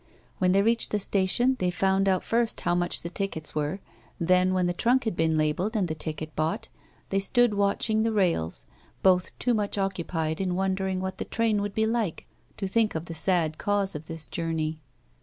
[0.39, 3.79] When they reached the station, they found out first how much the tickets were,
[4.19, 6.69] then, when the trunk had been labelled and the ticket bought,
[7.09, 8.65] they stood watching the rails,
[9.03, 12.25] both too much occupied in wondering what the train would be like
[12.57, 14.79] to think of the sad cause of this journey.